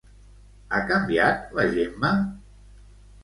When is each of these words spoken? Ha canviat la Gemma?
Ha 0.69 0.79
canviat 0.91 1.53
la 1.59 1.65
Gemma? 1.75 2.11